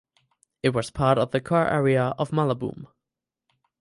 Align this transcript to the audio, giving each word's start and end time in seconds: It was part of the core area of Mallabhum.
It 0.63 0.69
was 0.69 0.89
part 0.89 1.19
of 1.19 1.29
the 1.29 1.39
core 1.39 1.67
area 1.67 2.15
of 2.17 2.31
Mallabhum. 2.31 2.87